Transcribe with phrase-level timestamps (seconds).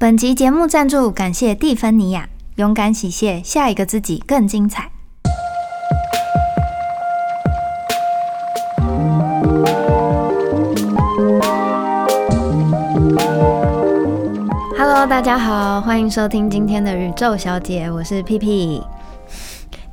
[0.00, 4.90] 本集节目赞助，感谢蒂芬尼亚，勇敢洗卸，下一个自己更精彩。
[14.78, 18.82] Hello，大家好，欢迎收听今天的宇宙小姐，我是屁屁。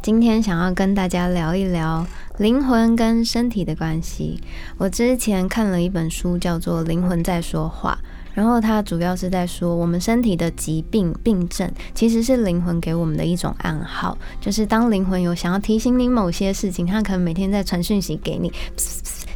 [0.01, 4.41] 今天想要跟大家聊一聊灵魂跟身体的关系。
[4.77, 7.99] 我之前看了一本书，叫做《灵魂在说话》。
[8.38, 18.53] 然后它主要是在说，我们身体的疾病病症其实是灵魂给我们的一种暗号，就是当灵魂有想要提醒你某些事情，它可能每天在传讯息给你，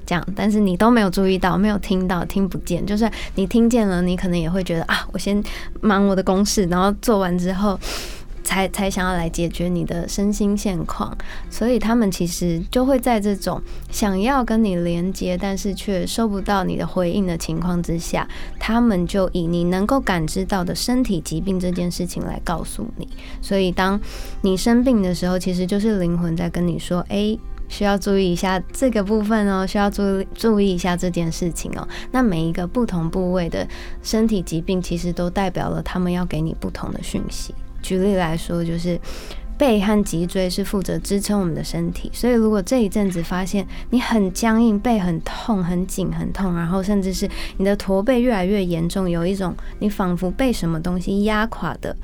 [0.05, 2.85] 这样，但是你都没有注意到，没有听到，听不见。
[2.85, 5.43] 就是你听见了，你可能也会觉得啊，我先
[5.81, 7.79] 忙我的公事，然后做完之后。
[8.44, 11.16] 才才想要来解决你的身心现况，
[11.49, 18.27] 所以他们其实就会在这种想要跟你连接，但是却收不到你的回应的情况之下，
[18.59, 23.08] 他们就以你能够感知到的身体疾病这件事情来告诉你。
[23.41, 23.99] 所以当
[24.41, 27.37] 你生病的时候，其实就是灵魂在跟你说：“哎，
[27.68, 33.68] 需要注意一下这个部分哦，需要注注意一下这件事情哦。”那每一个不同部位的
[34.02, 37.54] 身体疾病，其实都代表了他们要给你不同的讯息。
[37.82, 38.99] 举例来说，就是
[39.57, 51.96] 背和脊椎是负责支撑我们的身体，所以如果这一阵子发现你很僵硬，背很痛、很紧、很痛，然后甚至是你的驼背越来越严重，有一种你仿佛被什么东西压垮的。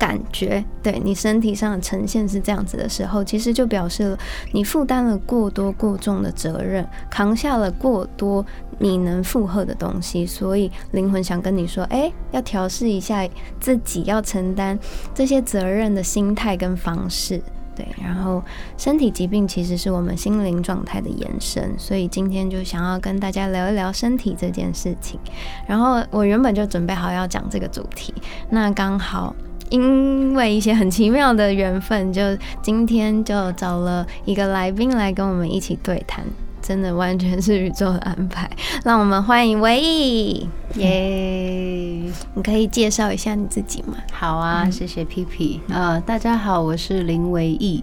[0.00, 4.18] 感觉对你身体上的呈现是这样子的时候，其实就表示了
[4.52, 8.44] 你负担了过多过重的责任，扛下了过多
[8.78, 13.28] 你能负荷的东西，所以灵魂想跟你说，哎，要调试一下
[13.60, 14.78] 自己要承担
[15.14, 17.42] 这些责任的心态跟方式。
[17.76, 18.42] 对，然后
[18.78, 25.20] 身体疾病其实是我们心灵状态的延伸，所以今天就想要跟大家聊一聊身体这件事情。
[25.66, 28.14] 然后我原本就准备好要讲这个主题，
[28.48, 29.36] 那刚好。
[29.70, 32.20] 因为一些很奇妙的缘分，就
[32.60, 36.24] 今天就找了一个来宾来跟我们一起对谈，
[36.60, 38.50] 真的完全是宇宙的安排。
[38.84, 42.02] 让我们欢迎唯一 耶！
[42.34, 43.94] 你可以介绍一下你自己吗？
[44.12, 45.60] 好啊，谢谢皮皮。
[45.68, 47.80] 呃，大家好，我是林唯一，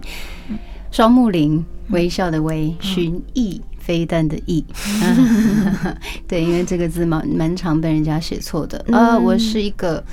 [0.90, 4.62] 双木林，微笑的微，寻意飞弹的意。
[6.28, 8.84] 对，因为这个字蛮蛮常被人家写错的。
[8.92, 10.04] 呃，我是一个。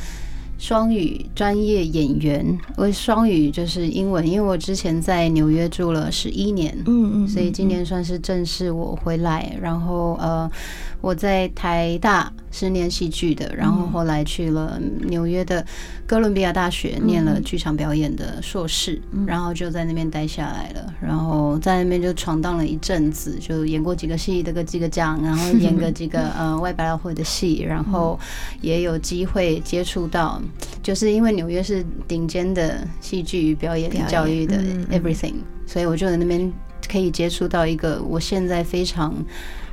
[0.66, 10.50] 双语专业演员，我双语就是英文，因为我之前在纽约住了十一年，嗯嗯，所以今年算是正式我回来，然后呃。
[11.02, 15.64] 我在台大是念戏剧的，然后后来去了纽约的
[16.08, 28.20] 哥伦比亚大学念了剧场表演的硕士，然后就在那边待下来了，然后在那边就闯荡了一阵子，就演过几个戏，得个几个奖，然后演个几个呃外百老汇的戏，然后
[28.62, 30.42] 也有机会接触到，
[30.84, 34.58] 就是因为纽约是顶尖的戏剧表演教育的
[34.92, 35.36] everything，
[35.66, 36.52] 所以我就在那边。
[36.88, 39.12] 可以接触到一个我现在非常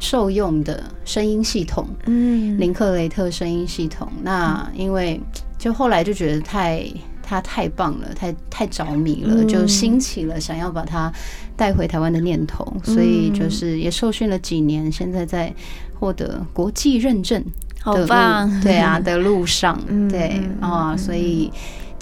[0.00, 4.10] 受用的声音系统，嗯，林克雷特声音系统。
[4.22, 5.20] 那因为
[5.58, 6.82] 就后来就觉得太
[7.22, 11.12] 他太棒了，太太着迷了，就兴起了想要把它
[11.54, 12.66] 带回台湾的念头。
[12.82, 15.54] 所以就是也受训了几年，现在在
[15.92, 17.44] 获得国际认证，
[17.82, 18.48] 好棒！
[18.60, 19.78] 对啊，的路上，
[20.08, 21.52] 对啊，所以。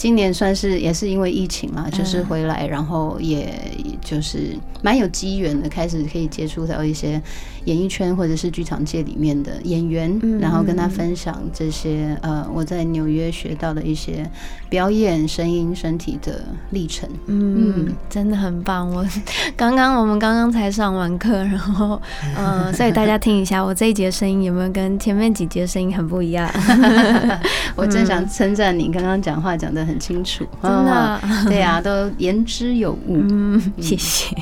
[0.00, 3.52] 今年算是也是因为疫情嘛，就是回来，然后也
[4.00, 7.20] 就是蛮有机缘的，开始可以接触到一些
[7.66, 14.26] 演艺圈或者是剧场界里面的演员，然后跟他分享这些呃我在纽约学到的一些
[14.70, 17.06] 表演、声音、身体的历程。
[17.26, 18.90] 嗯，真的很棒。
[18.90, 19.06] 我
[19.54, 22.00] 刚刚我们刚刚才上完课，然后
[22.34, 26.50] 呃，所以大家听一下，我这一节声音有没有跟前面几节声音很不一样？
[27.76, 29.89] 我真想称赞你，刚刚讲话讲的。
[29.90, 33.18] 很清楚，真的，对呀，都言之有物。
[33.28, 34.34] 嗯，谢谢。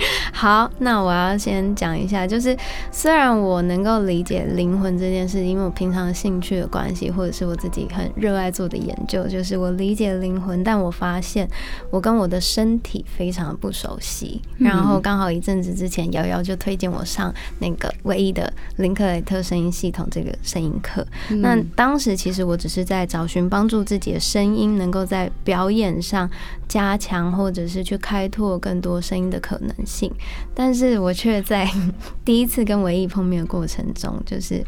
[0.32, 2.56] 好，那我要先讲一下，就是
[2.90, 11.48] 虽然我能够理解灵魂这件事，因为我平常兴趣的关系，或者是我自己很热爱做的研究，就是我理解灵魂，但我发现
[11.90, 14.40] 我跟我的身体非常的不熟悉。
[14.58, 21.06] 然后刚好一阵子之前，瑶瑶就推荐我上那个唯一的林克雷特声音系统这个声音课。
[21.40, 26.30] 那当时其实我只是在找寻帮助自己的声音能够在表演上
[26.66, 29.89] 加强，或者是去开拓更多声音的可能性。
[29.90, 30.10] 性
[30.54, 31.68] 但是我却在
[32.24, 34.64] 第一次跟唯一碰面的过程中，就是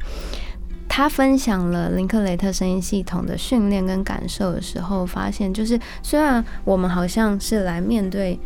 [0.88, 8.38] 他分享了林克雷特声音系统的训练跟感受的时候，发现就是虽然我们好像是来面对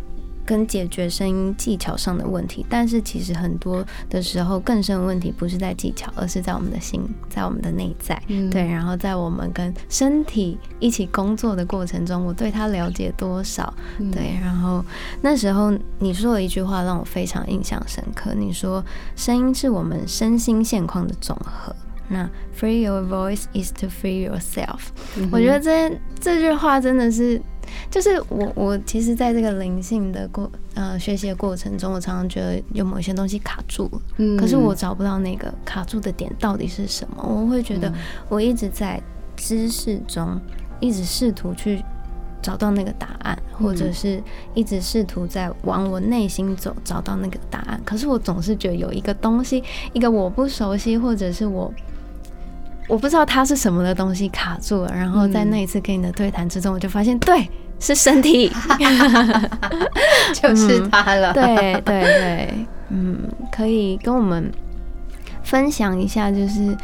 [0.47, 8.21] 跟解决声音技巧上的问题，但是其实很多的时候更深的问题不是在技巧，而是在我们的心，在我们的内在。
[8.29, 13.75] 嗯对，然后在我们跟身体一起工作的过程中，我对他了解多少？
[13.99, 14.85] 嗯对，然后
[15.21, 18.85] 那时候你说了一句话让我非常印象深刻，你说
[19.17, 21.75] 声音是我们身心现况的总和。
[22.09, 24.79] 那 free your voice is to free yourself。
[25.17, 27.43] 嗯我觉得这这句话真的是，
[27.91, 37.23] 就是我我其实在这个灵性的过呃学习的过程中，我常常觉得有某些东西卡住了，嗯可是我找不到那个卡住的点到底是什么。
[37.23, 37.93] 我会觉得
[38.29, 39.01] 我一直在
[39.37, 40.41] 知识中，
[40.81, 41.83] 一直试图去
[42.43, 44.23] 找到那个答案，或者是
[44.55, 47.81] 一直试图在往我内心走，找到那个答案。
[47.85, 51.73] 可是我总是觉得有一个东西，一个我不熟悉，或者是我。
[52.89, 57.49] 我不知道它是什么的东西卡住了，然后在那一次跟你的对谈之中，我就发现，对，
[57.81, 58.53] 是身体，
[60.35, 61.33] 就是他了。
[61.33, 62.55] 对对对，
[62.91, 63.19] 嗯，
[63.51, 64.51] 可以跟我们
[65.43, 66.77] 分享一下，就是，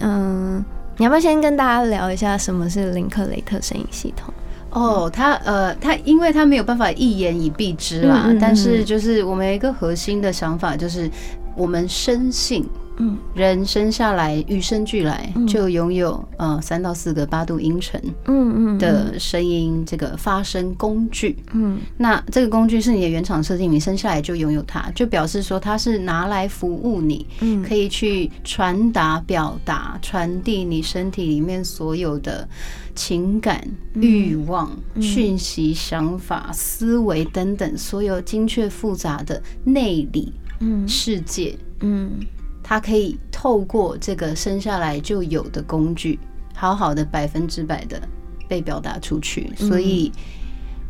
[0.00, 0.64] 嗯、
[0.98, 4.32] 你要不要先跟大家聊一下什么是林克雷特声音系统？
[4.70, 11.10] 哦，他呃，他因为他没有办法一言以蔽之啦，嗯嗯嗯但是就是我们有一个核心的想法，就是
[11.56, 12.68] 我们深信
[12.98, 13.16] 嗯。
[13.34, 15.46] 人生下来与生俱来嗯。
[15.46, 21.36] 就拥有呃三到四个八度音程嗯嗯的声音这个发声工具。
[21.52, 21.78] 嗯。
[21.96, 27.62] 那这个工具是你的原厂设定，你生下来就拥有它，就表示说它是拿来服务你，嗯。
[27.62, 32.48] 可以去传达、表达、传递你身体里面所有的
[32.94, 33.62] 情感、
[33.94, 34.70] 欲望、
[35.00, 40.86] 讯息、想法、思维等等，所有精确复杂的内里嗯。
[40.88, 42.10] 世界，嗯
[42.68, 46.18] 它可以透过这个生下来就有的工具，
[46.54, 47.98] 好好的百分之百的
[48.46, 49.50] 被表达出去。
[49.56, 50.12] 所以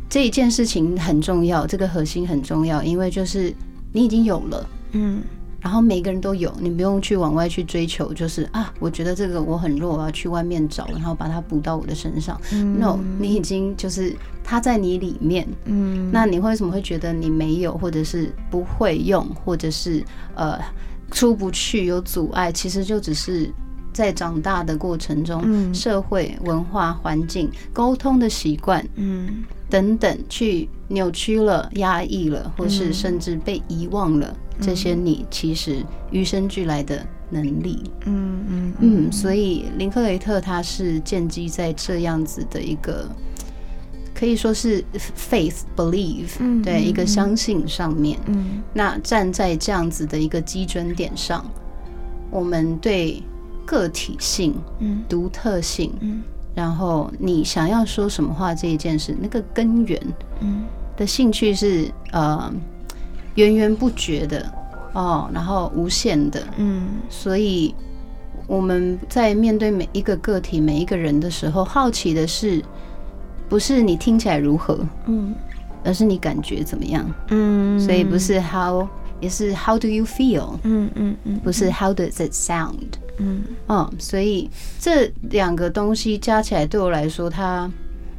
[0.09, 3.55] 这一件事情很重要，这个核心很重要，因为就是
[3.93, 4.69] 你已经有了。
[4.91, 5.23] 嗯
[5.61, 12.41] 然后每个人都有，你不用去往外去追求，就是啊，我觉得这个我很弱，我要去外面找，然后把它补到我的身上。
[12.53, 20.03] No，你已经就是它在你里面，嗯那你为什么会觉得你没有，或者是不会用，或者是
[20.37, 20.59] 呃
[21.11, 22.53] 出不去有阻碍？
[22.53, 23.51] 其实就只是
[23.93, 37.83] 在长大的过程中，嗯社会、文化、环境、沟通的习惯嗯等等，去扭曲了、压抑了，或是甚至被遗忘了这些你其实与生俱来的能力。
[38.07, 43.07] 嗯嗯嗯，所以林克雷特他是建基在这样子的一个，
[44.19, 44.83] 可以说是
[45.17, 48.19] faith believe，、嗯对、嗯一个相信上面。
[48.27, 48.61] 嗯。
[48.73, 51.49] 那站在这样子的一个基准点上，
[52.29, 53.23] 我们对
[53.65, 55.05] 个体性、嗯。
[55.09, 56.21] 独特性，嗯。
[56.53, 60.01] 然后你想要说什么话这一件事，那个根源
[60.41, 60.65] 嗯。
[60.97, 62.53] 的兴趣是呃
[63.37, 64.53] 源源不绝的
[64.95, 66.89] 哦，然后无限的，嗯。
[67.09, 67.73] 所以
[68.49, 72.61] 我们在面对每一个个体、每一个人的时候，好奇的是，
[73.49, 75.35] 不是你听起来如何，嗯
[75.85, 77.09] 而是你感觉怎么样。
[77.29, 78.87] 嗯，所以不是 how，
[79.21, 82.99] 也是 how do you feel，嗯嗯嗯不是 how does it sound。
[83.19, 87.71] 嗯嗯，所以这两个东西加起来，对我来说，它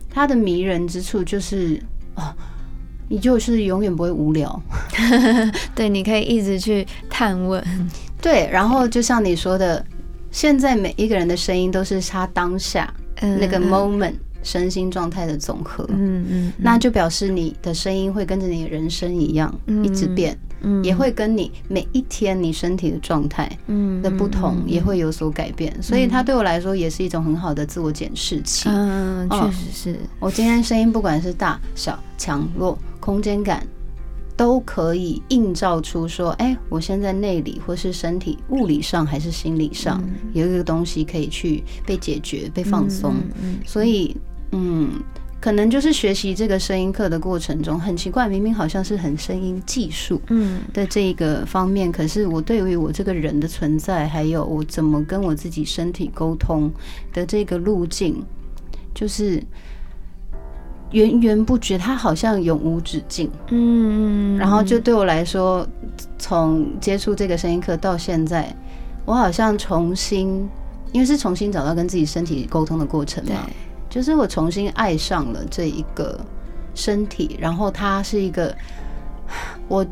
[0.10, 1.82] 它的迷人之处就是
[2.16, 2.34] 哦，
[3.08, 4.62] 你就是永远不会无聊。
[5.76, 7.64] 对，你可以一直去探问，
[8.22, 9.86] 对，然后就像你说的，
[10.32, 12.92] 现在每一个人的声音都是他当下
[13.22, 15.86] 那个 moment 身心状态的总和。
[15.90, 20.84] 嗯嗯，那就表示你的声音会跟着你的人生一样，嗯一直变，嗯。
[20.84, 28.70] 也会跟你每一天你身体的状态嗯的不同也会有所改变，所以它对我来说也是一种很好的自我检视器。
[28.70, 33.66] 嗯，确哦实是，我今天声音不管是大小、强弱、空间感，
[34.36, 40.02] 都可以映照出说，哎、我现在内里或是身体物理上还是心理上、
[40.34, 43.16] 有一个东西可以去被解决、被放松。
[43.42, 43.60] 嗯。
[43.66, 44.16] 所以，
[44.52, 45.02] 嗯，
[45.40, 50.62] 可能就是学习这个声音课的过程中，很奇怪，明明好像是很声音技术嗯。
[50.74, 56.72] 的这一个方面，可是我对于我这个人的存在，还有我怎么跟我自己身体沟通
[57.14, 58.24] 的这个路径，
[58.94, 59.42] 就是
[60.92, 63.30] 源源不绝，它好像永无止境。
[63.50, 65.68] 嗯，然后就对我来说，
[66.18, 68.54] 从接触这个声音课到现在，
[69.06, 70.50] 我好像重新，
[70.92, 73.36] 因为是重新找到跟自己身体沟通的过程对。
[73.36, 73.48] 嘛，
[73.90, 76.20] 就是我重新爱上了这一个
[76.76, 78.56] 身体，然后它是一个，
[79.68, 79.86] 我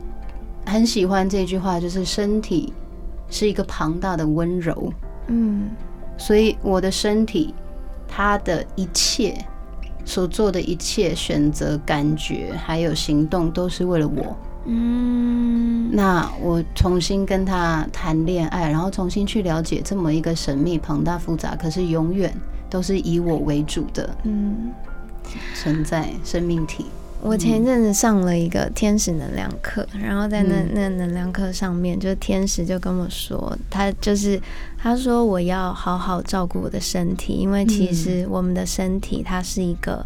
[0.66, 2.72] 很喜欢这句话，就是身体
[3.30, 4.94] 是一个庞大的温柔，
[5.28, 5.70] 嗯。
[6.20, 7.54] 所以我的身体，
[8.08, 9.38] 它的一切
[10.04, 14.36] 所做的一切选择、感觉还有行动，都是为了我。
[14.66, 22.34] 嗯，那我重新跟他谈恋爱，然后重新去了解这么一个神秘、庞大、复杂，可是永远
[22.70, 24.72] 都是以我为主的嗯
[25.56, 26.86] 存在生命体。
[27.22, 34.40] 我前一阵子上了一个天使能量课，然后在那那能量课上面，就天使就跟我说，他就是
[34.78, 40.06] 他说我要好好照顾我的身体，因为其实我们的身体它是一个。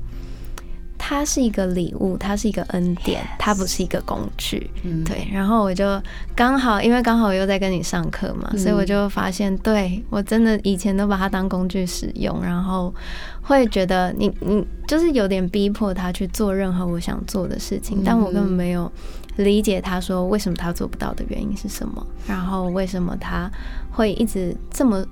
[1.03, 4.69] 它是一个礼物，它是一个恩典，它不是一个工具。
[5.03, 5.99] 对，然后我就
[6.35, 12.93] 刚好，因为刚好我又在跟你上课嘛，所以我就发现，对我真的以前都把它当工具使用，然后
[13.41, 18.89] 会觉得你你就是有点逼迫他去做任何我想做的事情，但我根本没有
[19.37, 23.49] 理解他说为什么他做不到的原因是什么，然后为什么他
[23.89, 25.03] 会一直这么。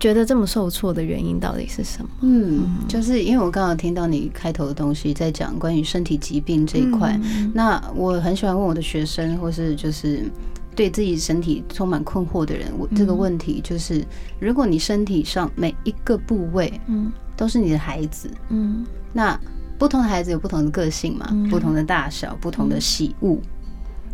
[0.00, 2.08] 觉得这么受挫的原因到底是什么？
[2.20, 7.18] 嗯，就是因为我刚刚听到你开头的东西在讲关于身体疾病这一块，
[7.52, 10.30] 那我很喜欢问我的学生，或是就是
[10.76, 14.04] 对自己身体充满困惑的人，我这个问题就是：
[14.38, 19.38] 如果你身体上每一个部位，嗯，都是你的孩子，嗯，那
[19.78, 23.36] 不同的孩子有不同的个性嘛，不同的大小，不同的喜恶，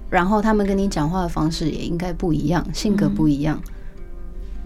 [0.09, 3.61] 然后他们跟你讲话的方式也应该不一样，性格不一样。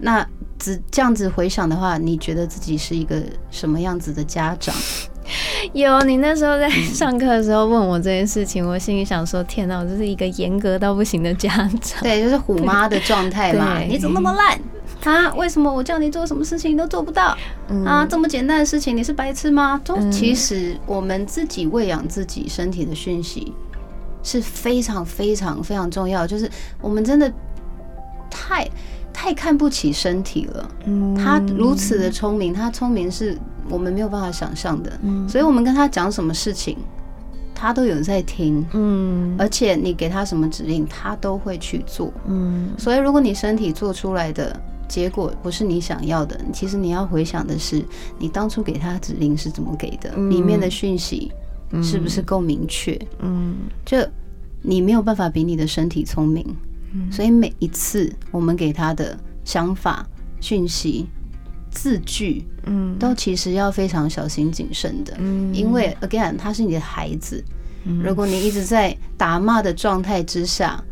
[0.01, 0.25] 那
[0.59, 4.75] 只这样子回想的话，你觉得自己是一个什么样子的家长？
[5.73, 11.49] 有，你那时候在上课的时候问我这件事情，我心里想说：天哪，我就是一个严格到不行的家
[11.81, 12.01] 长。
[12.01, 13.79] 对，就是虎妈的状态嘛。
[13.79, 14.59] 你怎么那么烂
[15.03, 15.31] 啊？
[15.35, 17.37] 为什么我叫你做什么事情都做不到
[17.85, 18.05] 啊？
[18.09, 19.79] 这么简单的事情，你是白痴吗？
[19.85, 23.53] 都其实我们自己喂养自己身体的讯息
[24.23, 26.49] 是非常非常非常重要，就是
[26.81, 27.31] 我们真的
[28.31, 28.67] 太。
[29.21, 30.71] 太看不起身体了，
[31.17, 34.97] 他如此的聪明，他聪明是我们没有办法想象的，
[35.27, 36.77] 所以我们跟他讲什么事情，
[37.53, 44.57] 他都有在听，嗯，而且你给他什么指令，他都会去做，嗯，所以如果你身体做出来的
[44.87, 47.83] 结果不是你想要的，其实你要回想的是，
[48.17, 51.29] 你当初给他指令是怎么给的，里面的讯息
[51.83, 53.97] 是不是够明确，嗯，就
[54.61, 56.55] 你没有办法比你的身体聪明。
[57.11, 60.05] 所以每一次我们给他的想法、
[60.39, 61.07] 讯息、
[61.69, 67.43] 字句，嗯，都其实要非常小心谨慎的，嗯，因为 again 他是你的孩子，
[68.03, 70.83] 如果你一直在打骂的状态之下，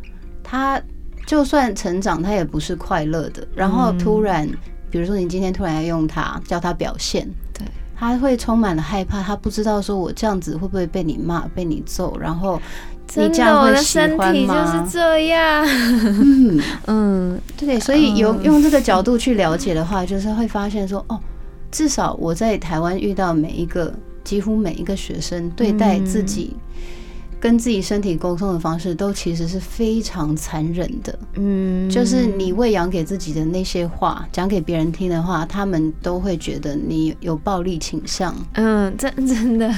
[0.44, 0.82] 他
[1.26, 3.48] 就算成长，他也不是快乐的。
[3.56, 4.48] 然后突然，
[4.90, 12.62] 比如说你今天突然要用他，叫他表现，对，他会充满了害怕，他不知道说我这样子会不会被你骂、被你揍，然后。
[13.08, 15.66] 真的，我的身体就是这样。
[15.66, 16.62] 嗯。
[16.88, 21.20] 嗯，对，所以有用这个角度去了解的话，就是会发现说，哦，
[21.72, 26.56] 至少我在台湾遇到每一个，几乎每一个学生对待自己。
[27.40, 39.72] 跟自己身体沟通的方式都其实是非常残忍的，嗯，就是你喂养给自己的那些话，讲给别人听的话，他们都会觉得你有暴力倾向，嗯，真 真的。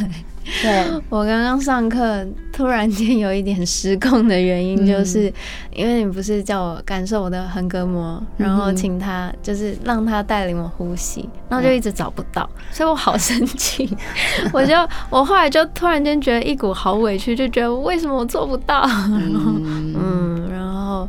[0.62, 5.31] 对我刚刚上课突然间有一点失控的原因，就是
[5.74, 13.96] 因为你不是叫我感受我的横膈膜，然后请他就是让他带领我呼吸，然后就一直找不到，所以我好生气。
[14.51, 14.75] 我就
[15.10, 18.81] 我后来就突然间觉得一股好委屈，就觉得为什么我做不到？
[18.81, 21.08] 然后 嗯，然后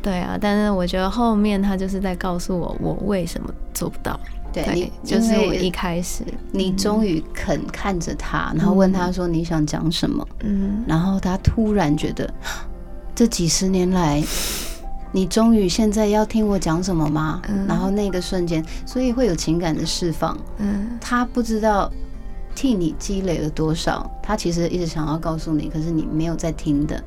[0.00, 4.18] 对啊，但是我觉得后面他就是在告诉我我为什么做不到。
[4.52, 10.26] 对你就是我一开始，你终于肯看着他，然后问他说你想讲什么？
[10.40, 12.28] 嗯，然后他突然觉得，
[13.14, 14.22] 这几十年来，
[15.12, 17.40] 你终于现在要听我讲什么吗？
[17.68, 20.36] 然后那个瞬间，所以会有情感的释放。
[20.58, 21.90] 嗯，他不知道
[22.54, 27.02] 替你积累了多少，他其实一直想要告诉你，可是你没有在听的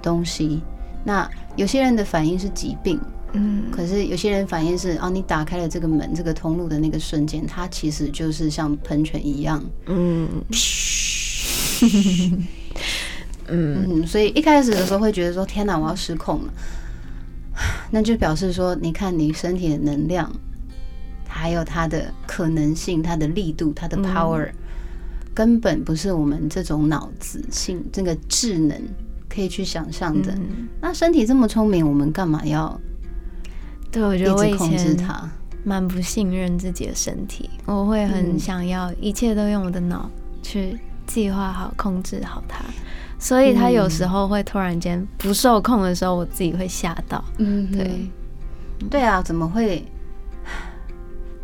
[0.00, 0.62] 东西。
[1.02, 3.00] 那有些人的反应是疾病。
[3.36, 10.28] 嗯，可是有些人反应是哦，你打开了这个门，这个通路的那个瞬间，它其实就是像喷泉一样，嗯，
[13.48, 16.52] 嗯，所以一开始的时候会觉得说，天哪，我要失控了，
[17.90, 20.32] 那就表示说，你看你身体的能量，
[21.26, 24.48] 还有它的可能性、它的力度、它的 power，
[25.34, 28.80] 根本不是我们这种脑子性这个智能
[29.28, 30.32] 可以去想象的。
[30.80, 32.80] 那身体这么聪明，我们干嘛要？
[33.94, 34.96] 对，我觉得我以前
[35.62, 40.10] 蛮不信任自己的身体，我会很想要一切都用我的脑
[40.42, 42.64] 去计划好、控制好它，
[43.18, 47.24] 所以他有时候会突然间不受控的时候，我自己会吓到。
[47.38, 48.10] 嗯，对，
[48.90, 49.82] 对啊，怎么会？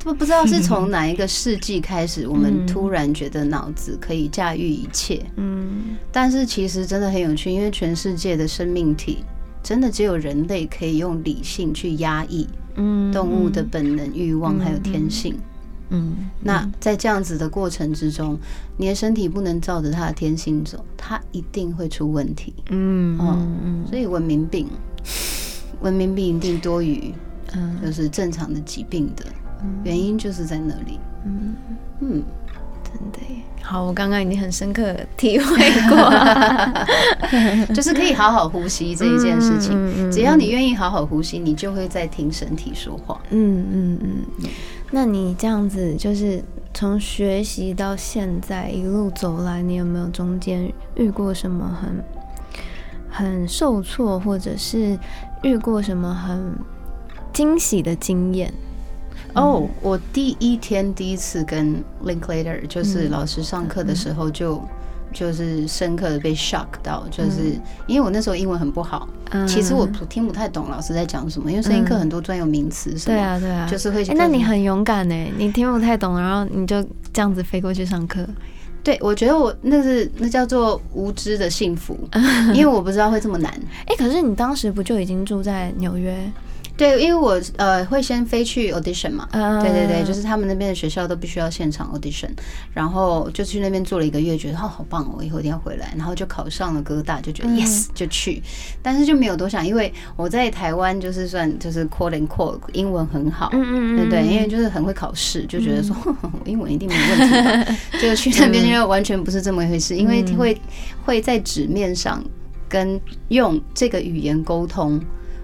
[0.02, 5.24] 不不知道是 从哪一个世纪开始，我们嗯突然觉得脑子可以驾驭一切。
[5.36, 9.24] 嗯但是其实真的很有趣，因为全世界的生命体，
[9.62, 15.34] 真的只有人类可以用理性去压抑嗯动物的本能、欲望还有天性。
[15.92, 18.38] 嗯那在这样子的过程之中，
[18.76, 22.54] 你的身体不能照着它的天性走，它一定会出问题。
[22.70, 24.68] 嗯哦嗯所以文明病，
[25.80, 27.12] 文明病一定多于
[27.52, 29.26] 嗯就是正常的疾病的
[29.82, 30.98] 原因，就是在那里。
[31.26, 31.54] 嗯，
[32.00, 32.22] 嗯，
[32.92, 33.40] 真的耶。
[33.62, 35.56] 好，我刚刚已经很深刻地体会
[35.88, 35.96] 过
[37.74, 39.72] 就是可以好好呼吸这一件事情。
[39.74, 43.20] 嗯嗯嗯只要你愿意好好呼吸，你就会在听身体说话。
[43.30, 44.48] 嗯嗯嗯。
[44.90, 46.42] 那你这样子，就是
[46.74, 52.04] 从学习到现在一路走来，你有没有中间遇过什么很
[53.08, 54.98] 很受挫，或者是
[55.42, 56.54] 遇过什么很
[57.32, 58.52] 惊喜的经验？
[59.34, 64.62] 哦，我第一天第一次跟 Linklater 就是老师上课的时候就。
[65.12, 67.58] 就是深刻的被 shock 到，就是
[67.88, 76.80] 因为我那时候英文很不好，嗯其实我听不太懂老师在讲什么，因为声音课很多专有名词什么，对啊对啊，就是会哎、那你很勇敢呢，你听不太懂，然后你就
[77.12, 78.24] 这样子飞过去上课。
[78.84, 81.98] 对我觉得我那是那叫做无知的幸福，
[82.54, 83.52] 因为我不知道会这么难。
[83.86, 86.16] 哎、可是你当时不就已经住在纽约？
[86.80, 92.30] 对，因为我呃会先飞去 audition 嘛，嗯对对对，就是他们那边的学校都必须要现场 audition，
[92.72, 97.58] 然后就去那边做了一个月，觉得哦好棒哦，我以后一定要回来，然后就考上了哥大，就觉得嗯。
[97.60, 98.42] yes 就去，
[98.82, 110.58] 但是就没有多想，因为我在台湾就是算就是 quote and call 英文很好，嗯对对，因为就是很会考试，就觉得说 我英文一定没问题吧， 就去那边就完全不是这么一回事，因为会
[111.04, 112.24] 会在纸面上
[112.68, 114.98] 跟用这个语言沟通。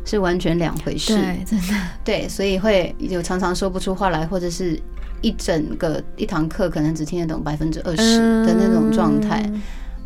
[0.06, 4.80] 是完全两回事，对，真的，对，所以会有常常说不出话来，或者是
[5.20, 9.44] 一整个一堂课可能只听得懂百分之二十的那种状态。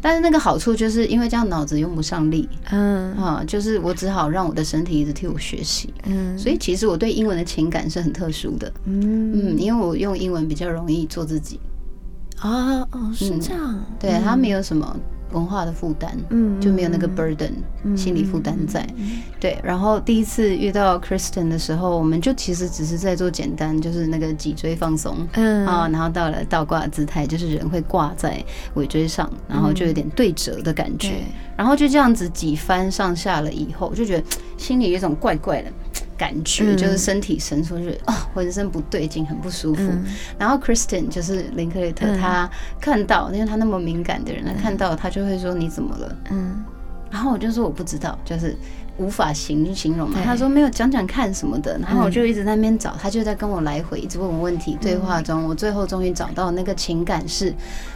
[0.03, 2.49] 但是那个好处就是因为这样脑子用不上力。
[2.71, 3.15] 嗯。
[3.19, 5.93] 啊，就是我只好让我的身体一直替我学习。
[6.07, 6.39] 嗯。
[6.39, 9.55] 所以其实我对英文的情感是很特殊的，嗯。
[9.55, 11.61] 嗯，因为我用英文比较容易做自己，
[12.39, 14.97] 啊哦是这样，对它没有什么
[15.33, 17.53] 文化的负担，嗯就没有那个 burden
[17.97, 18.87] 心理负担在。
[19.39, 25.17] 对，然后第一次遇到 Kristen 的时候，我们就其实只是在做简单，就是那个脊椎放松。
[25.33, 25.67] 嗯。
[25.67, 28.43] 啊，然后到了倒挂姿态，就是人会挂在
[28.75, 31.25] 尾椎上，然后就有点对折的感觉，对。
[31.57, 34.25] 然后就这样子几番上下了以后，就觉得
[34.57, 35.71] 心里有一种怪怪的
[36.21, 39.83] 感觉，嗯就是身体伸缩，就是啊，浑身不对劲，很不舒服。
[39.83, 40.05] 嗯
[40.39, 46.17] 然后 Kristen 就是林克雷特，嗯他看到，因为他那么敏感的人，他看到他就会说你怎么了？
[46.31, 46.63] 嗯
[47.11, 48.55] 然后我就说我不知道，就是
[48.99, 50.19] 无法形形容嘛。
[50.25, 54.79] 他说没有讲讲看什么的，然后我就一直在那边找，他就在跟我来回一直问我问题。
[54.81, 57.53] 对话中，我最后终于找到那个情感是，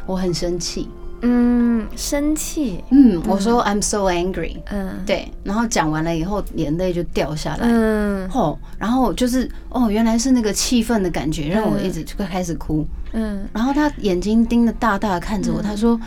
[0.07, 0.89] 我很生气。
[1.27, 4.59] 嗯，生气，嗯，我说 I'm so angry。
[4.67, 5.03] 嗯。
[5.07, 7.67] 对，然后讲完了以后，眼泪就掉下来。
[7.67, 8.29] 嗯。
[8.31, 12.87] 哦，然后就是哦，原来是那个气氛的感觉让我一直就开始哭。
[13.13, 13.49] 嗯。
[13.53, 15.99] 然后他眼睛盯得大大的看着我，他说：“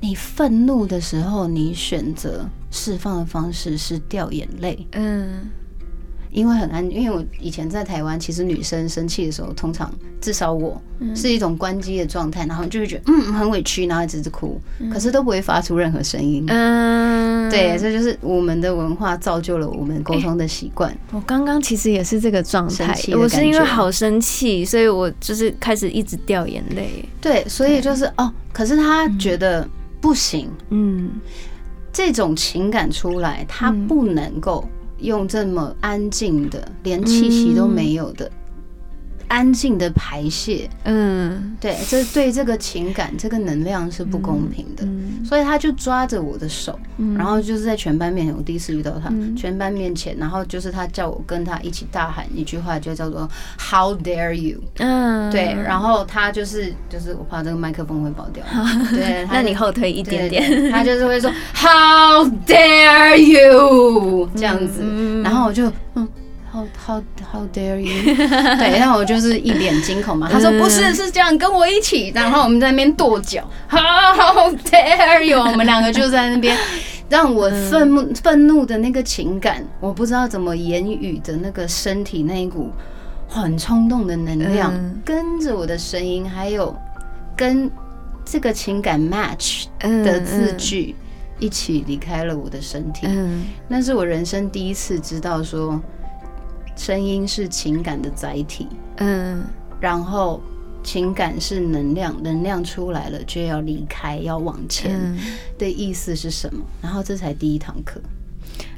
[0.00, 5.50] 你愤怒的时候，你选择释放的方式是掉眼泪，嗯
[6.32, 6.90] 因为很安。
[6.90, 10.80] 因为我以前在台湾，其实女生生气的时候，通常至少我
[11.14, 14.60] 是一种关机的状态，然后就会觉得嗯很委屈，然后一直哭，
[14.92, 16.44] 可是都不会发出任何声音。
[16.48, 20.92] 嗯，对，这就是我们的文化造就了我们沟通的习惯。
[21.12, 27.04] 我刚刚其实也是这个状态我是因为好生气，所以我就是开始一直掉眼泪。
[27.20, 29.68] 对，所以就是哦，可是他觉得
[30.00, 31.10] 不行，嗯
[31.92, 34.66] 这种情感出来，他嗯不能够
[35.02, 38.30] 用这么安静的，连气息都没有的。
[39.28, 41.56] 安静的排泄，嗯。
[41.60, 47.16] 对，这对这个情感、这个能量是不公平的，嗯所以他就抓着我的手，嗯。
[47.16, 49.34] 然后就是在全班面前，我第一次遇到他，嗯。
[49.36, 58.44] 全班面前，然后就是他叫我跟他一起大喊一句话，就叫做 “How dare you”，嗯，对，然后他就是就是我怕这个麦克风会爆掉，
[58.90, 60.70] 对， 那你后退一点点。
[60.70, 65.22] 他就是会说 “How dare you” 这样子，嗯。
[65.22, 66.08] 然后我就嗯。
[66.52, 68.14] How how how dare you？
[68.58, 70.28] 对，然后我就是一脸惊恐嘛。
[70.30, 72.12] 他说嗯不是，是这样，跟我一起。
[72.14, 75.40] 然后我们在那边跺脚，How dare you？
[75.40, 76.54] 我们两个就在那边，
[77.08, 82.70] 让我愤怒愤怒的那个情感，我不知道怎么言语的那个身体那一股
[83.28, 86.76] 很冲动的能量，嗯跟着我的声音，还有
[87.34, 87.70] 跟
[88.26, 90.94] 这个情感 match 嗯的字句
[91.38, 93.06] 一起离开了我的身体。
[93.08, 95.80] 嗯那是我人生第一次知道说，
[96.82, 98.66] 声音是情感的载体，
[98.96, 99.44] 嗯
[99.78, 100.42] 然后
[100.82, 105.16] 情感是能量，能量出来了就要离开，要往前嗯，
[105.56, 106.60] 的意思是什么？
[106.82, 108.00] 然后这才第一堂课。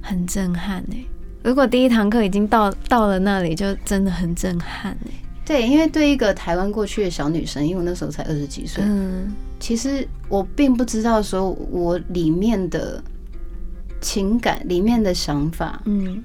[0.03, 0.99] 很震撼哎。
[1.43, 5.11] 如果第一堂课已经到到了那里，就真的很震撼哎。
[5.47, 13.03] 对，因为对一个台湾过去的小女生，因为我那时候才二十几岁，嗯其实我并不知道说我里面的
[14.01, 16.23] 情感、里面的想法嗯，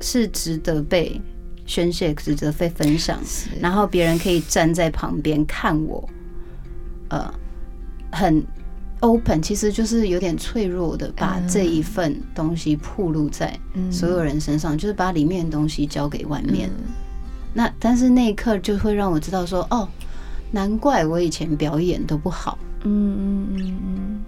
[0.00, 1.20] 是值得被
[1.66, 3.18] 宣泄、值得被分享，
[3.60, 6.08] 然后别人可以站在旁边看我，
[7.08, 7.32] 呃，
[8.10, 8.42] 很
[9.00, 16.68] open，其实就是有点脆弱的，把这一份东西铺露在嗯所有人身上，就是把里面的东西交给外面。
[16.70, 16.92] 嗯
[17.54, 19.88] 那但是那一刻就会让我知道说，哦，
[20.52, 22.56] 难怪我以前表演都不好。
[22.84, 24.24] 嗯嗯嗯嗯，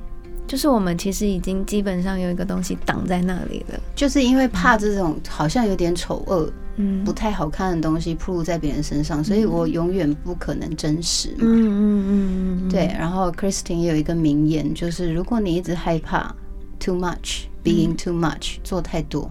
[0.50, 3.78] 就是我们其实已经基本上有一个东西挡在那里了。
[3.94, 7.04] 就是因为怕这种好像有点丑恶、嗯。
[7.04, 11.36] 不太好看的东西暴露在别人身上，所以我永远不可能真实嘛。
[11.42, 16.34] 嗯嗯嗯嗯，对，然后 Christine 也有一个名言，就是如果你一直害怕
[16.80, 19.30] too much being too much 做太多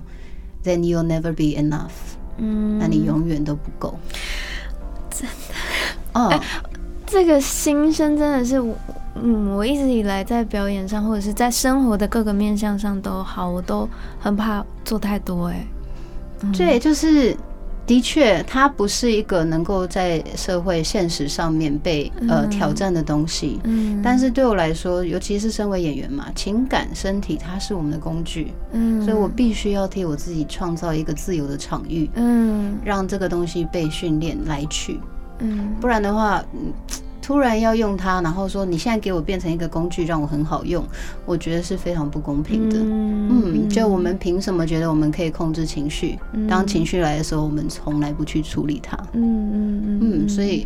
[0.63, 3.99] ，then you'll never be enough，嗯，那你永远都不够。
[5.12, 5.34] 真的。
[6.13, 6.41] 哦，
[7.05, 8.73] 这个心声真的是我，
[9.15, 13.88] 嗯，我一直以来在表演上或者是在生活的各个面向上都好，我都
[14.19, 15.65] 很怕做太多、哎，
[16.56, 17.36] 对，就是
[17.86, 23.60] 的确，它不是一个能够在社会现实上面被呃嗯挑战的东西。
[23.63, 32.78] 嗯，但是对我来说，尤其是身为演员嘛，情感、身体它是我们的工具，嗯，所以我必须要替我自己创造一个自由的场域，嗯。
[32.86, 35.00] 让这个东西被训练来去。
[35.39, 35.76] 嗯。
[35.82, 36.72] 不然的话，嗯，
[37.30, 40.84] 突然要用它，然后说你现在给我变成一个工具，让我很好用，
[41.28, 42.78] 我觉得是非常不公平的。
[42.80, 46.18] 嗯，就我们凭什么觉得我们可以控制情绪？
[46.50, 48.98] 当情绪来的时候，我们从来不去处理它。
[49.13, 50.65] 嗯嗯嗯嗯，所以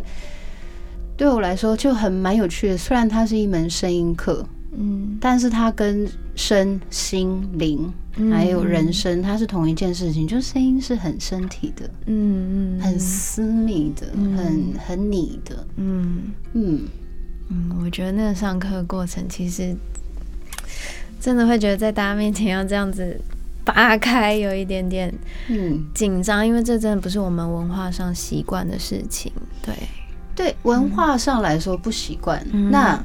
[1.18, 2.78] 对我来说就很蛮有趣的。
[2.78, 4.42] 虽然它是一门声音课，
[4.76, 7.92] 嗯但是它跟身心灵
[8.30, 10.26] 还有人生，它是同一件事情。
[10.26, 14.06] 就是声音是很身体的，嗯嗯很私密的，
[14.36, 15.66] 很很你的。
[15.76, 16.82] 嗯嗯，
[17.48, 19.74] 嗯，我觉得那个上课过程其实
[21.20, 23.18] 真的会觉得在大家面前要这样子
[23.64, 25.12] 扒开，有一点点
[25.48, 29.32] 嗯，紧张，因为这真的不是我们文化上习惯的事情。
[29.62, 29.74] 对，
[30.36, 32.44] 对，文化上来说不习惯。
[32.52, 33.02] 嗯那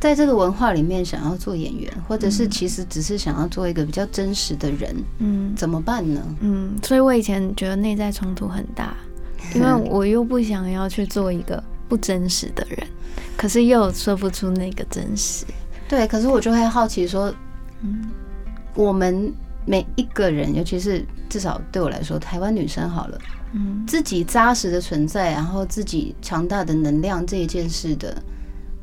[0.00, 6.36] 在这个文化里面，想要做演员，或者是其实只是想要做一个比较真实的人，嗯怎么办呢？
[6.40, 8.96] 嗯，所以我以前觉得内在冲突很大，
[9.54, 12.86] 因为我又不想要去做一个不真实的人，
[13.36, 15.44] 可是又说不出那个真实。
[15.86, 17.32] 对，可是我就会好奇说，
[17.82, 18.10] 嗯
[18.74, 19.30] 我们
[19.66, 23.18] 每一个人，尤其是至少对我来说，台湾女生好了，
[23.52, 28.16] 嗯自己扎实的存在，然后自己强大的能量这一件事的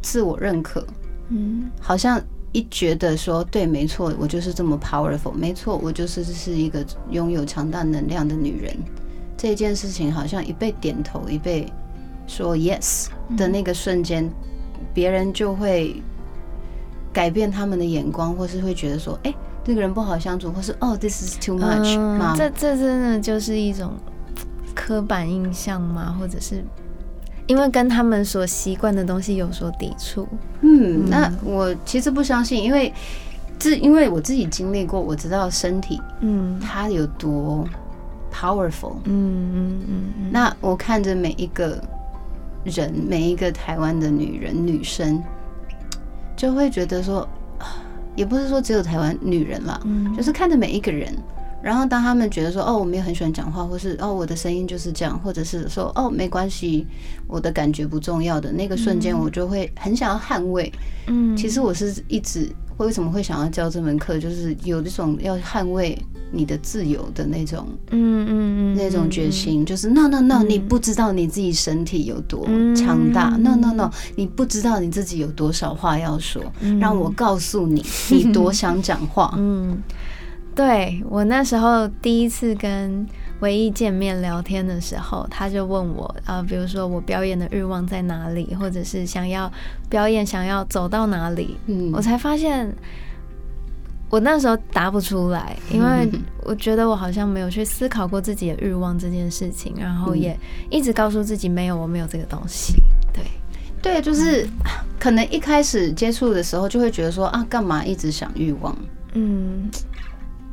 [0.02, 0.86] 自我认可，
[1.30, 2.22] 嗯好像
[2.54, 8.76] 一觉得说对，没错，我就是这么 powerful，没错，我就是是一个拥有强大能量的女人。
[9.36, 11.72] 这件事情好像一被点头，一被
[12.26, 14.28] 说 yes 的那个瞬间，
[14.94, 16.02] 别人就会
[17.14, 23.94] 改变他们的眼光，或是会觉得说，哎、这个人不好相处，或是哦，this is too much，嗯这这真的就是一种
[24.74, 26.16] 刻板印象吗？
[26.20, 26.64] 或者是
[27.48, 30.28] 因为跟他们所习惯的东西有所抵触？
[30.62, 32.94] 嗯，那我其实不相信，因为
[33.58, 37.68] 自因为我自己经历过，我知道身体嗯它有多
[38.32, 38.96] powerful。
[39.06, 41.82] 嗯嗯嗯嗯，那我看着每一个
[42.66, 45.24] 人，每一个台湾的女人、女生，
[46.36, 47.22] 就会觉得说，
[47.60, 47.82] 啊
[48.16, 51.16] 也不是说只有台湾女人啦，嗯就是看着每一个人。
[51.62, 56.86] 然后当他们觉得说，哦，我没有很喜欢讲话，或是哦，我的声音就是这样，或者是说，哦，没关系，
[57.28, 60.72] 我的感觉不重要的那个瞬间，我就会很想要捍卫。
[61.08, 61.36] 嗯。
[61.36, 65.98] 其实我是一直为什么会想要教这门课，就是有一种要捍卫
[66.32, 76.42] 你的自由的那种嗯嗯嗯那种决心，就是 no no no，你不知道你自己身体有多嗯强大，no no no，你不知道你自己有多少话要说，
[76.80, 79.34] 让我告诉你，你多想讲话。
[79.38, 79.82] 嗯，
[80.58, 83.06] 对我那时候第一次跟
[83.42, 89.52] 唯一见面聊天的时候，他就问我啊、呃比如说我表演的欲望在哪里，或者是想要
[89.88, 92.68] 表演想要走到哪里，嗯我才发现
[94.10, 96.10] 我那时候答不出来，因为
[96.44, 100.36] 我觉得我好像没有去思考过自己的欲望这件事情，然后也
[100.72, 102.74] 一直告诉自己没有，我没有这个东西。
[103.14, 103.24] 对，
[103.80, 104.48] 对，就是
[104.98, 108.76] 可能一开始接触的时候就会觉得说啊，干嘛一直想欲望？
[109.14, 109.70] 嗯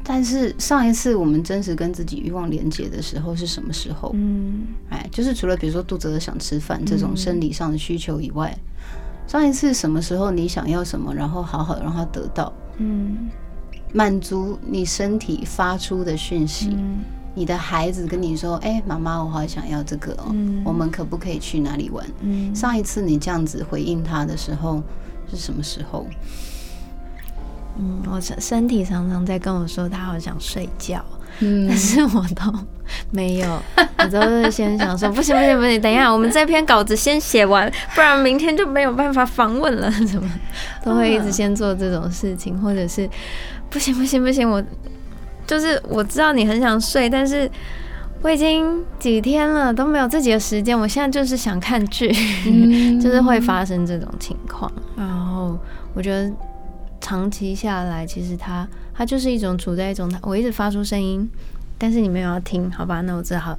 [0.05, 4.11] 但是上一次我们真实跟自己欲望连接的时候是什么时候？
[4.15, 8.57] 嗯哎，就是除了比如说肚子饿想吃饭这种生理上的需求以外，
[9.27, 13.31] 上一次什么时候你想要什么，然后好好让它得到，嗯
[13.93, 16.69] 满足你身体发出的讯息。
[16.79, 16.99] 嗯
[17.37, 24.81] 你的孩子跟你说：“哎、妈妈，我好想要这个哦，嗯我们可不可以去哪里玩？”嗯，上一次你这样子回应他的时候
[25.29, 26.07] 是什么时候？
[27.79, 31.05] 嗯，我身身体常常在跟我说他好想睡觉，
[31.41, 31.67] 嗯。
[31.69, 32.53] 但是我都
[33.11, 33.63] 没有，
[33.99, 40.31] 我都是先想说不行不行不行，等一下我们这篇稿子先写完，不然明天就没有办法访问了，什么？
[40.85, 43.09] 都会一直先做这种事情，或者是
[43.71, 44.63] 不行不行不行，我
[45.47, 47.51] 就是我知道你很想睡，但是。
[48.23, 52.11] 我已经几天了都没有自己的时间，我现在就是想看剧，
[52.47, 52.99] 嗯。
[52.99, 54.73] 就是会发生这种情况。
[54.97, 55.59] 然后
[55.93, 56.33] 我觉得
[57.05, 61.29] 长期下来，其实它它就是一种处在一种我一直发出声音，
[61.77, 63.03] 但是你没有要听，好吧？
[63.03, 63.59] 那我只好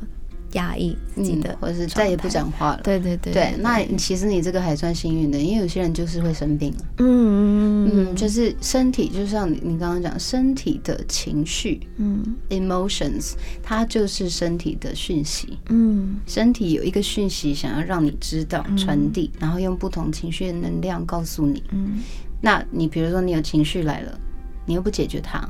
[0.53, 2.27] 压抑自己的、嗯或者是再也不。
[2.27, 2.81] 讲话了。
[2.83, 6.73] 对对对对，那其实你这个还算幸运的，因为有些人就是会生病。
[6.97, 15.59] 嗯嗯嗯，就是身体，就像你你刚刚讲，身体的情绪嗯 emotions，它就是身体的讯息。
[15.69, 21.61] 嗯身体有一个讯息想要让你知道、传递，然后用不同情绪的能量告诉你。
[21.71, 22.01] 嗯
[22.45, 24.19] 那你比如说你有情绪来了，
[24.67, 25.43] 你又不解决它，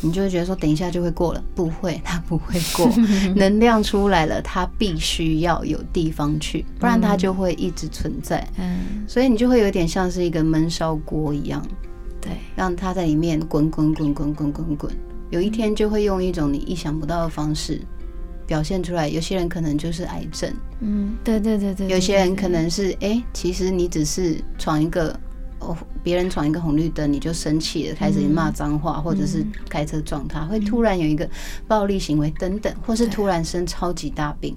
[0.00, 2.90] 你就会觉得说等一下就会过了，不会， 它不会过。
[3.36, 8.48] 能量出来了，它必须要有地方去，不然它就会一直存在。
[8.56, 11.62] 嗯，所以你就会有点像是一个闷烧锅一样，
[12.18, 14.90] 对，让它在里面滚滚滚滚滚滚滚，
[15.28, 17.78] 有一天就会用一种你意想不到的方式
[18.46, 19.06] 表现出来。
[19.06, 25.14] 有些人可能就是癌症，嗯对对对对，有些人可能是哎、诶其实你只是闯一个。
[25.68, 31.28] 哦，别人闯一个红绿灯，你就生气了，开始骂脏话，或者是开车撞他，会突然有一个
[31.66, 34.56] 暴力行为等等，或是突然生超级大病。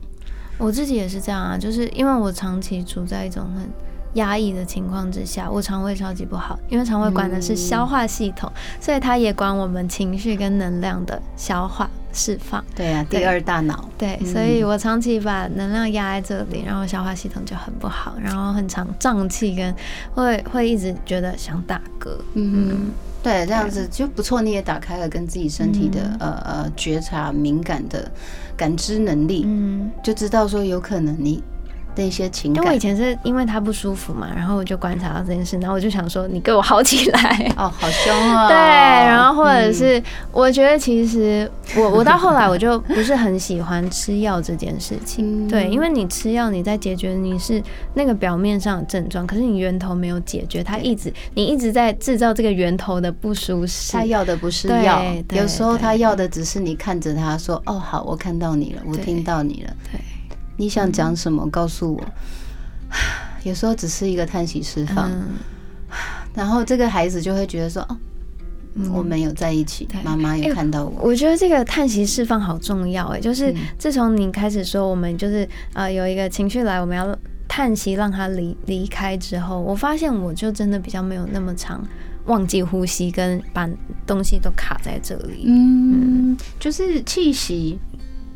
[0.58, 3.70] 我自己也是这样啊，就是因为我长期处在一种很
[4.14, 12.64] 压抑的情况之下，我肠胃超级不好，因为肠胃管的是消化系统，所以它也管我们情绪跟能量的消化释放。
[12.76, 13.90] 对啊，第二大脑。
[13.98, 19.74] 对，嗯所以我长期把能量压在这里，然后消化系统就很不好，然后很常胀气，跟
[20.14, 22.10] 会会一直觉得想打嗝。
[22.34, 24.42] 嗯，对，这样子就不错。
[24.42, 28.10] 你也打开了跟自己身体的、呃呃觉察敏感的
[28.58, 31.44] 感知能力，嗯，就知道说有可能你
[31.96, 32.64] 的一些情感。
[32.64, 37.52] 因为我以前是因为他不舒服嘛，然后我就观察到这件事，然后我就想说，你给我好起来。
[37.58, 38.48] 哦，好凶哦。
[38.50, 39.74] 对，然后或者嗯。
[39.74, 45.48] 是、我觉得其实我我到后来我就不是很喜欢吃药这件事情，嗯。
[45.48, 47.62] 对，因为你吃药你在解决你是
[47.94, 53.92] 那个表面上的症状，可是你源头没有解决，他一直你一直在制造这个源头的不舒适。
[53.94, 60.00] 他要的不是药，对有时候他要的只是你看着他说：“哦，好，我看到你了，我听到你了，对，
[60.62, 61.50] 你想讲什么？
[61.50, 62.04] 告诉我。
[63.44, 65.30] ”有时候只是一个叹息释放，嗯，
[66.36, 67.98] 然后这个孩子就会觉得说：“哦，
[68.76, 70.94] 嗯我们有在一起，妈妈有哎看到我。
[71.02, 81.84] 我觉得这个叹息释放好重要哎，就是嗯自从你开始说我们就是呃有一个情绪来，我们要叹息让他离离开之后，我发现我就真的比较没有那么长
[82.26, 83.68] 忘记呼吸，跟把
[84.06, 85.46] 东西都卡在这里。
[85.48, 87.80] 嗯，就是气息，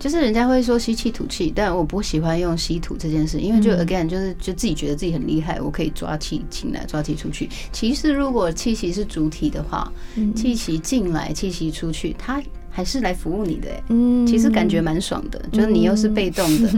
[0.06, 7.50] 就是人家会说吸气吐气，但我不喜欢用吸吐这件事，因为就嗯 again 就是就自己觉得自己很厉害，我可以抓气进来，抓气出去。
[7.72, 12.40] 其实如果气息是主体的话，嗯气息进来，气息出去，它
[12.70, 13.84] 还是来服务你的、欸。
[13.90, 16.70] 嗯其实感觉蛮爽的，就是你又是被动的，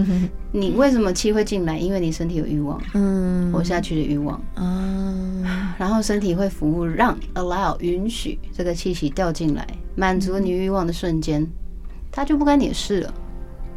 [0.53, 1.77] 你为什么气会进来？
[1.77, 11.45] 因为你身体有欲望，嗯活下去的欲望，啊，然后身体会服务，让 allow 允许这个气息掉进来，满足你欲望的瞬间，
[12.17, 13.13] 它就不干你的事了。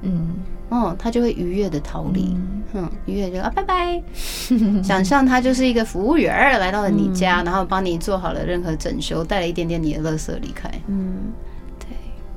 [0.02, 0.36] 嗯
[0.70, 2.34] 哦，他就会愉悦的逃离，
[2.72, 4.02] 嗯，愉悦就啊拜拜。
[4.82, 10.70] 想象他就是一个服务员儿来到了你家，然后帮你做好了任何整修，带了一点点你的垃圾离开。
[10.86, 11.32] 嗯，
[11.78, 11.88] 对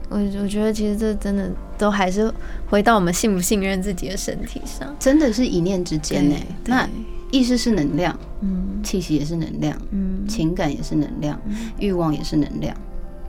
[0.09, 2.29] 我我觉得其实这真的都还是
[2.67, 4.93] 回到我们信不信任自己的身体上。
[4.99, 6.35] 真的是一念之间呢。
[6.65, 6.89] 对那
[7.31, 11.39] 意识是能量，嗯气息也是能量，嗯情感也是能量，
[11.79, 12.75] 欲望也是能量。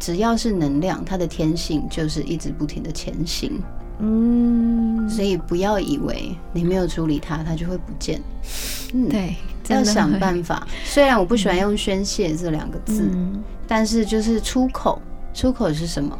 [0.05, 3.59] 只要是能量，它的天性就是一直不停的前行。
[4.01, 8.21] 嗯，所以不要以为你没有处理它，它就会不见。
[8.93, 9.35] 嗯，对，
[9.69, 10.12] 要想。
[10.21, 10.69] 办法。
[10.85, 15.01] 虽然我不喜欢用宣泄这两个字，嗯但是就是出口，
[15.33, 16.19] 出口是什么？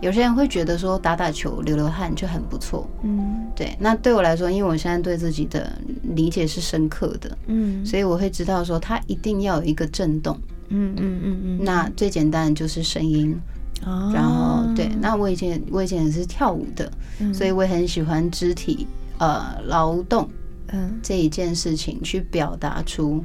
[0.00, 2.88] 有些人会觉得说打打球、流流汗就很不错。
[3.02, 5.72] 嗯对，那对我来说，因为我现在对自己的
[6.14, 10.38] 理解是深刻的，嗯所以我会知道说它一定要有一个震动。
[10.68, 13.38] 嗯嗯嗯嗯，那最简单的就是声音，
[13.84, 14.10] 哦。
[14.14, 17.32] 然后对，那我以前我以前也是跳舞的，嗯。
[17.32, 18.86] 所以我也很喜欢肢体
[19.18, 20.28] 呃劳动
[20.68, 20.98] 嗯。
[21.02, 23.24] 这一件事情，去表达出、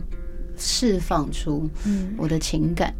[0.57, 2.13] 释放出嗯。
[2.17, 2.93] 我的情感。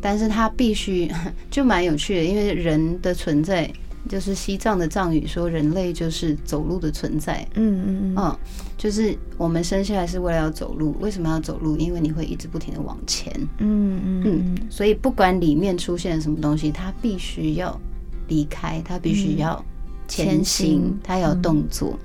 [0.00, 1.10] 但是它必须
[1.50, 3.68] 就蛮有趣的，因为人的存在，
[4.08, 7.46] 就是西藏的藏语说人类就是走路的存在。
[7.54, 8.14] 嗯嗯嗯。
[8.16, 8.38] 嗯，
[8.76, 11.76] 就是我们生下来是为了要走路，为什么要走路？
[11.78, 13.32] 因为你会一直不停的往前。
[13.58, 17.80] 嗯嗯嗯，所以不管里面出现了什么东西，它必须要
[18.28, 19.64] 离开，它必须要
[20.06, 21.98] 前前行行，它要有动作。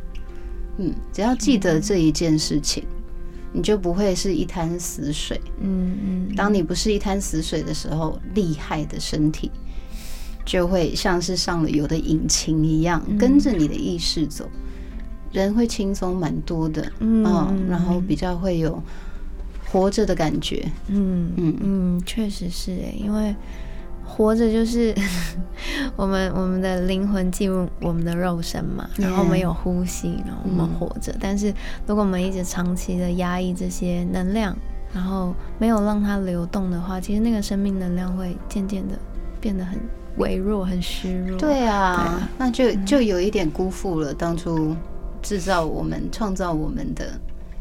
[0.78, 2.86] 嗯，只要记得这一件事情，
[3.52, 5.40] 你就不会是一滩死水。
[5.60, 9.52] 嗯嗯，当你不是一滩死水的时候，厉害的身体
[10.46, 14.50] 就会像是上了油的引擎一样，跟着你的意识走，
[15.32, 16.82] 人会轻松蛮多的。
[17.00, 18.82] 嗯嗯，然后比较会有
[19.72, 20.66] 活着的感觉。
[20.88, 23.36] 嗯嗯嗯，确实是诶，因为
[24.06, 24.94] 活着就是
[25.96, 31.16] 我们我们的灵魂进入我们的肉身嘛，然后我们有呼吸，然后我们嗯活着。
[31.20, 31.54] 但是
[31.88, 34.56] 如果我们一直长期的压抑这些能量，
[34.94, 39.00] 然后没有让它流动的话，其实那个生命能量会渐渐的
[39.40, 39.80] 变得很
[40.18, 41.40] 微弱、很虚弱。
[41.40, 44.76] 对啊，对啊那就就有一点辜负了当初
[45.22, 47.20] 制造我们、创造我们的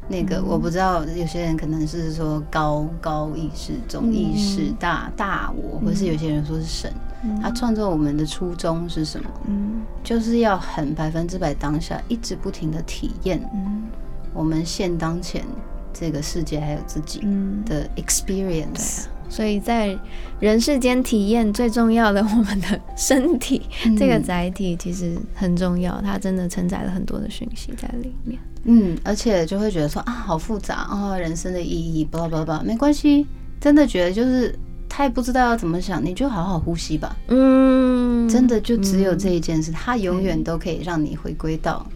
[0.09, 0.43] 那个。
[0.43, 6.93] 我不知道有些人可能是说高高意识、总意识、嗯大大我，或是有些人说是神。
[7.23, 9.31] 嗯他创造我们的初衷是什么？
[9.47, 13.85] 嗯就是要很百分之百当下，一直不停的体验嗯
[14.33, 15.45] 我们现当前
[15.93, 19.05] 这个世界还有自己嗯，的 experience。
[19.31, 19.33] 啊。
[19.33, 19.97] 所以在
[20.41, 23.63] 人世间体验最重要的，我们的身体、
[23.97, 28.39] 这个载体其实很重要，它真的承载了很多的讯息在里面。
[28.65, 33.27] 嗯，而且就会觉得说啊，好复杂啊、人生的意义，巴拉巴拉巴拉，没关系，
[33.59, 34.55] 真的觉得就是
[34.87, 37.17] 太不知道要怎么想，你就好好呼吸吧。
[37.29, 41.87] 嗯，真的就只有这一件事，它永远都可以让你回归到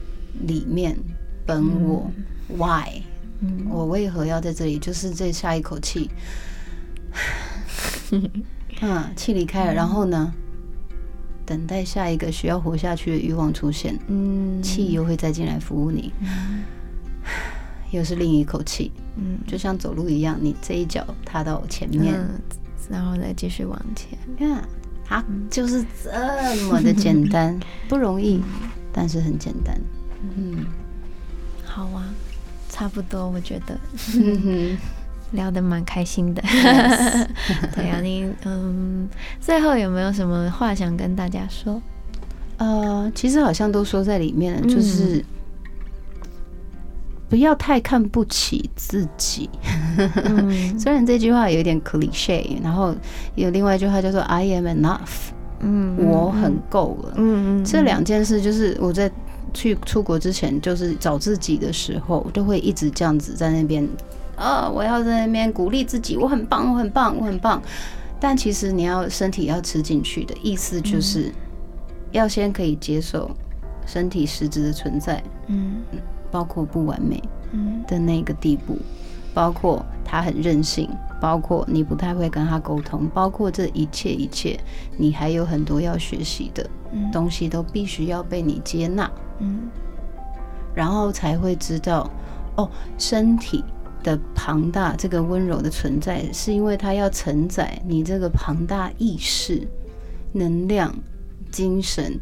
[0.47, 0.97] 里面
[1.45, 2.11] 本我、
[2.57, 3.03] why，
[3.41, 4.79] 嗯我为何要在这里？
[4.79, 6.09] 就是这下一口气，
[8.81, 10.33] 嗯，气离开了，然后呢，
[11.47, 14.63] 等待下一个需要活下去的欲望出现，嗯。
[14.63, 16.13] 气又会再进来服务你，
[17.91, 19.39] 又是另一口气，嗯。
[19.47, 22.41] 就像走路一样，你这一脚踏到前面，嗯，
[22.91, 24.19] 然后再继续往前。
[24.39, 24.67] 看
[25.07, 28.43] 它就是这么的简单， 不容易，
[28.93, 29.81] 但是很简单。
[30.37, 30.67] 嗯。
[31.65, 32.09] 好啊，
[32.69, 33.79] 差不多，我觉得
[35.35, 36.43] 聊得蛮开心的。
[36.43, 37.27] Yes
[37.75, 39.09] 对啊，你嗯，
[39.41, 41.81] 最后有没有什么话想跟大家说？
[42.57, 45.25] 呃，其实好像都说在里面了，嗯就是
[47.29, 49.51] 不要太看不起自己。
[50.25, 52.95] 嗯 虽然这句话有点 cliche，然后
[53.35, 57.15] 有另外一句话叫做 “I am enough”，嗯我很够了。
[57.17, 59.11] 嗯嗯，这两件事就是我在
[59.53, 63.89] 去出国之前，就是找自己的时候，我都会一直这样子在那边，
[64.37, 67.61] 啊，我要在那边鼓励自己，我很棒，我很棒，我很棒。
[68.21, 71.33] 但其实你要身体要吃进去的意思，就是
[72.13, 73.31] 要先可以接受
[73.87, 75.83] 身体实质的存在，嗯
[76.31, 78.79] 包括不完美嗯的那个地步，
[79.35, 80.89] 包括他很任性，
[81.21, 84.59] 包括你不太会跟他沟通，包括这一切一切，
[84.97, 89.11] 你还有很多要学习的嗯东西，都必须要被你接纳。
[89.41, 89.69] 嗯
[90.75, 92.11] 然后才会知道，
[92.57, 92.69] 哦，
[92.99, 93.63] 身体
[94.05, 99.67] 的庞大，这个温柔的存在，是因为它要承载你这个庞大意识、
[100.33, 100.95] 能量、
[101.51, 102.17] 精神、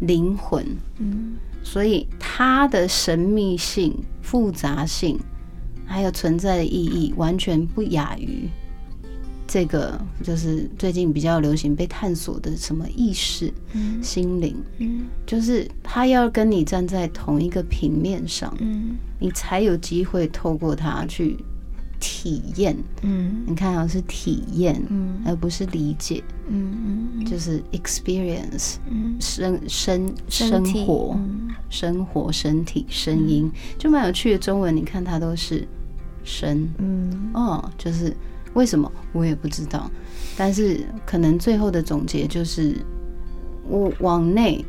[0.00, 0.64] 灵魂，
[0.98, 5.18] 嗯所以它的神秘性、复杂性，
[5.84, 8.48] 还有存在的意义，完全不亚于。
[9.46, 14.02] 这个就是最近比较流行被探索的什么意识、嗯。
[14.02, 15.06] 心灵，嗯。
[15.26, 18.96] 就是他要跟你站在同一个平面上，嗯。
[19.18, 21.36] 你才有机会透过他去
[22.00, 22.76] 体验。
[23.02, 23.44] 嗯。
[23.46, 25.20] 你看啊，是体验，嗯。
[25.26, 29.16] 而不是理解，嗯嗯就是 experience 嗯。
[29.20, 31.50] 生生生活、嗯。
[31.68, 34.38] 生活、身体、声音，就蛮有趣的。
[34.38, 35.68] 中文你看它都是
[36.24, 36.66] 声。
[36.78, 37.30] 嗯。
[37.34, 38.16] 哦，就是
[38.54, 39.90] 为什么我也不知道，
[40.36, 42.76] 但是可能最后的总结就是，
[43.68, 44.64] 我往内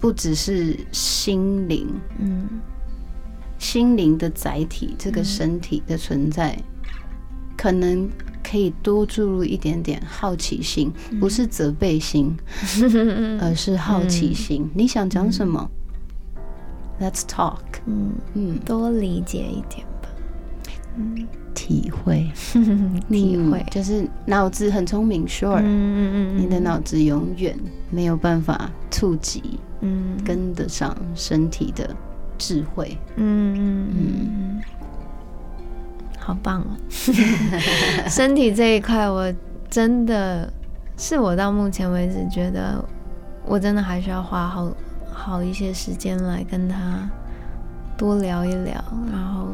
[0.00, 1.88] 不只是心灵。
[2.18, 2.48] 嗯
[3.56, 6.58] 心灵的载体，这个身体的存在，
[7.56, 8.10] 可能
[8.42, 12.36] 可以多注入一点点好奇心，不是责备心，
[13.40, 14.68] 而是好奇心。
[14.74, 15.70] 你想讲什么
[17.00, 17.60] ？Let's talk。
[17.86, 20.10] 嗯，嗯，多理解一点吧。
[20.96, 22.28] 嗯体会，
[23.08, 23.58] 体会。
[23.60, 27.56] 嗯，就是脑子很聪明，sure，、嗯嗯嗯，你的脑子永远
[27.90, 30.16] 没有办法触及嗯。
[30.24, 31.88] 跟得上身体的
[32.36, 32.98] 智慧。
[33.16, 33.88] 嗯嗯。
[33.96, 34.62] 嗯，
[36.18, 36.76] 好棒哦！
[38.08, 39.32] 身体这一块，我
[39.70, 40.52] 真的
[40.96, 42.82] 是我到目前为止觉得，
[43.46, 44.72] 我真的还需要花好
[45.12, 47.08] 好一些时间来跟他
[47.96, 49.48] 多聊一聊，然后，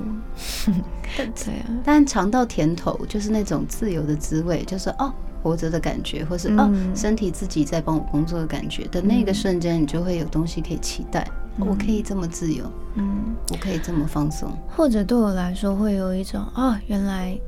[1.16, 5.12] 对啊，但尝到甜头，就是那种自由的滋味，就是哦，
[5.42, 6.94] 活着的感觉，或是、哦，嗯。
[6.96, 11.26] 身体自己在帮我工作的感觉的那个瞬间，你就会有东西可以期待。
[11.58, 12.64] 我可以这么自由，
[12.94, 14.50] 嗯，我可以这么放松。
[14.68, 17.38] 或者对我来说会有一种哦，原来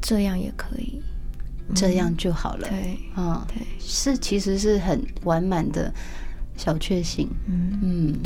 [0.00, 1.02] 这样也可以，
[1.74, 2.68] 这样就好了。
[2.68, 3.00] 对。
[3.16, 5.92] 嗯，对，是其实是很完满的
[6.56, 7.28] 小确幸。
[7.46, 7.78] 嗯。
[7.82, 8.18] 嗯，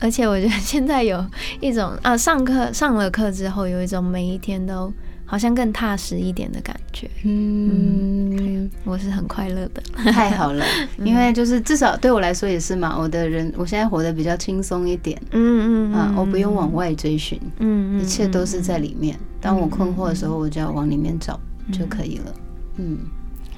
[0.00, 1.24] 而且我觉得现在有
[1.60, 4.92] 一种啊，上课上了课之后，有一种每一天都
[5.24, 7.10] 好像更踏实一点的感觉。
[7.24, 9.82] 嗯，我是很快乐的。
[10.12, 10.64] 太好了，
[10.98, 19.18] 因为就是至少对我来说也是嘛，我的人我现在活得比较轻松一点嗯嗯啊，我不用往外追寻，嗯一切都是在里面。
[19.40, 21.38] 当我困惑的时候，我就要往里面找
[21.72, 22.34] 就可以了。
[22.76, 22.98] 嗯，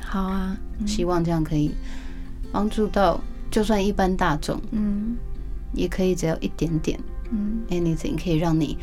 [0.02, 1.70] 好啊，希望这样可以
[2.50, 3.20] 帮助到，
[3.50, 5.16] 就算一般大众，嗯
[5.72, 6.98] 也可以只要一点点
[7.30, 8.76] 嗯 anything 可以让你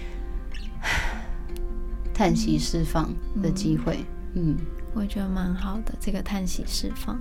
[2.14, 4.00] 叹息释放的机会。
[4.34, 4.58] 嗯，
[4.94, 7.20] 我觉得蛮好的，这个叹息释放。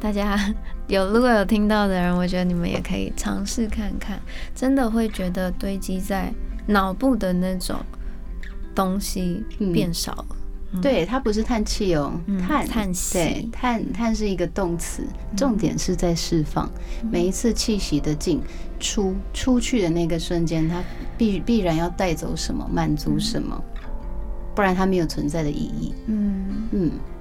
[0.00, 0.38] 大家
[0.86, 4.20] 有如果有听到的人，我觉得你们也可以尝试看看，
[4.54, 6.32] 真的会觉得堆积在
[6.66, 7.76] 脑部的那种
[8.74, 10.36] 东西嗯变少了。
[10.82, 13.14] 对，它不是叹气哦，嗯叹叹息。
[13.14, 15.02] 对，叹叹是一个动词，
[15.36, 16.70] 重点是在释放。
[17.10, 18.40] 每一次气息的进
[18.78, 20.82] 出出去的那个瞬间，它
[21.16, 23.58] 必必然要带走什么，满足什么，
[24.54, 25.94] 不然它没有存在的意义。
[26.06, 27.17] 嗯，嗯，好，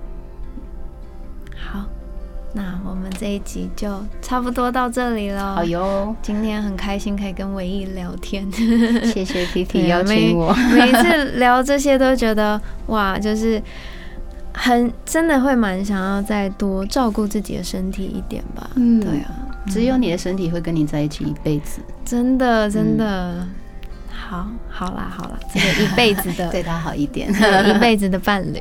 [2.54, 5.56] 那我们这一集就差不多到这里了。
[5.56, 8.50] 好哟，今天很开心可以跟唯一聊天，
[9.04, 10.54] 谢谢皮皮 对啊邀请我。
[10.74, 13.62] 每次聊这些都觉得哇，就是
[14.54, 18.70] 很真的会蛮想要再多照顾自己的身体一点吧。
[18.76, 19.00] 嗯。
[19.00, 19.32] 对啊，
[19.68, 23.46] 只有你的身体会跟你在一起一辈子，真的真的，
[24.20, 27.30] 好好啦好啦，这个一辈子的 对他好一点。
[27.70, 28.60] 一辈子的伴侣。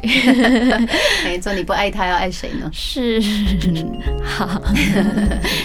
[1.24, 2.70] 没错，你不爱他要爱谁呢？
[2.72, 3.20] 是。
[3.66, 4.60] 嗯，好，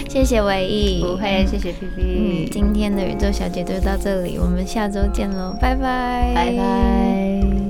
[0.08, 7.61] 谢谢唯一，不会，谢谢皮嗯，皮，今天的宇宙小姐就到这里，我们下周见喽，拜拜，拜拜。